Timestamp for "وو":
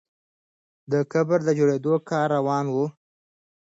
2.73-2.85